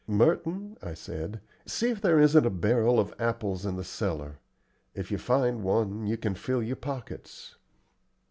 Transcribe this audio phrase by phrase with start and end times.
[0.07, 4.39] "Merton," I said, "see if there isn't a barrel of apples in the cellar.
[4.95, 7.55] If you find one, you can fill your pockets."